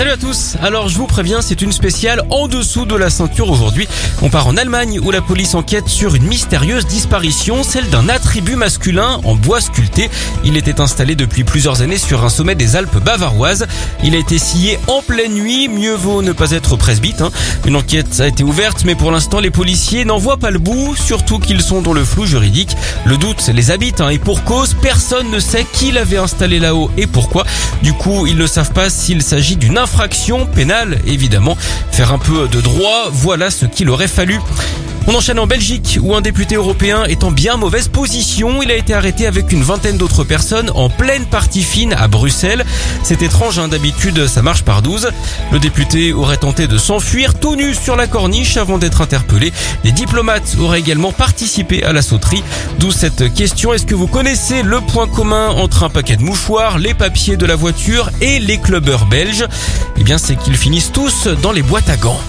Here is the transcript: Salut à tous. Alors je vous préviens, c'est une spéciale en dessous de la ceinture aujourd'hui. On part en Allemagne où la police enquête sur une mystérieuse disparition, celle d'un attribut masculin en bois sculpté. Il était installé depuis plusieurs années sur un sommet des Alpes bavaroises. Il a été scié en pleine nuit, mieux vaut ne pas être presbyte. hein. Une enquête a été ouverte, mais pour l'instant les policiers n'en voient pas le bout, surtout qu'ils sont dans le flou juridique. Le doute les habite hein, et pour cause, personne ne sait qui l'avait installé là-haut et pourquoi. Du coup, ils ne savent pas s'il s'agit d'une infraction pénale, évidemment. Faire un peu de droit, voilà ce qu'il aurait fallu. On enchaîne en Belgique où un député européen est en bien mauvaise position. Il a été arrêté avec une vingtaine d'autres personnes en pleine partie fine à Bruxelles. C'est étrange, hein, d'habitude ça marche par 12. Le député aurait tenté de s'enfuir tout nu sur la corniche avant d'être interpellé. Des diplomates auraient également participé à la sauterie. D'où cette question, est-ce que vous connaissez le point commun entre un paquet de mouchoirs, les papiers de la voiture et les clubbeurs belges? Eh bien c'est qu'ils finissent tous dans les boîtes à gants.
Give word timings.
Salut 0.00 0.12
à 0.12 0.16
tous. 0.16 0.56
Alors 0.62 0.88
je 0.88 0.96
vous 0.96 1.06
préviens, 1.06 1.42
c'est 1.42 1.60
une 1.60 1.72
spéciale 1.72 2.22
en 2.30 2.48
dessous 2.48 2.86
de 2.86 2.96
la 2.96 3.10
ceinture 3.10 3.50
aujourd'hui. 3.50 3.86
On 4.22 4.30
part 4.30 4.46
en 4.46 4.56
Allemagne 4.56 4.98
où 4.98 5.10
la 5.10 5.20
police 5.20 5.54
enquête 5.54 5.88
sur 5.88 6.14
une 6.14 6.22
mystérieuse 6.22 6.86
disparition, 6.86 7.62
celle 7.62 7.86
d'un 7.90 8.08
attribut 8.08 8.56
masculin 8.56 9.20
en 9.24 9.34
bois 9.34 9.60
sculpté. 9.60 10.08
Il 10.42 10.56
était 10.56 10.80
installé 10.80 11.16
depuis 11.16 11.44
plusieurs 11.44 11.82
années 11.82 11.98
sur 11.98 12.24
un 12.24 12.30
sommet 12.30 12.54
des 12.54 12.76
Alpes 12.76 12.96
bavaroises. 12.96 13.66
Il 14.02 14.14
a 14.14 14.18
été 14.18 14.38
scié 14.38 14.78
en 14.86 15.02
pleine 15.02 15.34
nuit, 15.34 15.68
mieux 15.68 15.96
vaut 15.96 16.22
ne 16.22 16.32
pas 16.32 16.52
être 16.52 16.76
presbyte. 16.76 17.20
hein. 17.20 17.30
Une 17.66 17.76
enquête 17.76 18.20
a 18.20 18.26
été 18.26 18.42
ouverte, 18.42 18.86
mais 18.86 18.94
pour 18.94 19.10
l'instant 19.10 19.38
les 19.38 19.50
policiers 19.50 20.06
n'en 20.06 20.16
voient 20.16 20.38
pas 20.38 20.50
le 20.50 20.58
bout, 20.58 20.96
surtout 20.96 21.38
qu'ils 21.38 21.60
sont 21.60 21.82
dans 21.82 21.92
le 21.92 22.06
flou 22.06 22.24
juridique. 22.24 22.74
Le 23.04 23.18
doute 23.18 23.46
les 23.52 23.70
habite 23.70 24.00
hein, 24.00 24.08
et 24.08 24.18
pour 24.18 24.44
cause, 24.44 24.74
personne 24.80 25.30
ne 25.30 25.40
sait 25.40 25.66
qui 25.74 25.92
l'avait 25.92 26.16
installé 26.16 26.58
là-haut 26.58 26.90
et 26.96 27.06
pourquoi. 27.06 27.44
Du 27.82 27.92
coup, 27.92 28.26
ils 28.26 28.38
ne 28.38 28.46
savent 28.46 28.72
pas 28.72 28.88
s'il 28.88 29.20
s'agit 29.22 29.56
d'une 29.56 29.76
infraction 29.90 30.46
pénale, 30.46 30.98
évidemment. 31.04 31.56
Faire 31.90 32.12
un 32.12 32.18
peu 32.18 32.46
de 32.46 32.60
droit, 32.60 33.08
voilà 33.10 33.50
ce 33.50 33.66
qu'il 33.66 33.90
aurait 33.90 34.06
fallu. 34.06 34.38
On 35.10 35.14
enchaîne 35.16 35.40
en 35.40 35.48
Belgique 35.48 35.98
où 36.00 36.14
un 36.14 36.20
député 36.20 36.54
européen 36.54 37.02
est 37.02 37.24
en 37.24 37.32
bien 37.32 37.56
mauvaise 37.56 37.88
position. 37.88 38.62
Il 38.62 38.70
a 38.70 38.76
été 38.76 38.94
arrêté 38.94 39.26
avec 39.26 39.50
une 39.50 39.64
vingtaine 39.64 39.96
d'autres 39.96 40.22
personnes 40.22 40.70
en 40.72 40.88
pleine 40.88 41.24
partie 41.24 41.64
fine 41.64 41.94
à 41.94 42.06
Bruxelles. 42.06 42.64
C'est 43.02 43.20
étrange, 43.20 43.58
hein, 43.58 43.66
d'habitude 43.66 44.28
ça 44.28 44.40
marche 44.40 44.62
par 44.62 44.82
12. 44.82 45.10
Le 45.50 45.58
député 45.58 46.12
aurait 46.12 46.36
tenté 46.36 46.68
de 46.68 46.78
s'enfuir 46.78 47.34
tout 47.34 47.56
nu 47.56 47.74
sur 47.74 47.96
la 47.96 48.06
corniche 48.06 48.56
avant 48.56 48.78
d'être 48.78 49.00
interpellé. 49.00 49.52
Des 49.82 49.90
diplomates 49.90 50.56
auraient 50.60 50.78
également 50.78 51.10
participé 51.10 51.82
à 51.82 51.92
la 51.92 52.02
sauterie. 52.02 52.44
D'où 52.78 52.92
cette 52.92 53.34
question, 53.34 53.74
est-ce 53.74 53.86
que 53.86 53.96
vous 53.96 54.06
connaissez 54.06 54.62
le 54.62 54.80
point 54.80 55.08
commun 55.08 55.48
entre 55.48 55.82
un 55.82 55.90
paquet 55.90 56.18
de 56.18 56.22
mouchoirs, 56.22 56.78
les 56.78 56.94
papiers 56.94 57.36
de 57.36 57.46
la 57.46 57.56
voiture 57.56 58.10
et 58.20 58.38
les 58.38 58.58
clubbeurs 58.58 59.06
belges? 59.06 59.44
Eh 59.96 60.04
bien 60.04 60.18
c'est 60.18 60.36
qu'ils 60.36 60.56
finissent 60.56 60.92
tous 60.92 61.26
dans 61.42 61.50
les 61.50 61.62
boîtes 61.62 61.90
à 61.90 61.96
gants. 61.96 62.20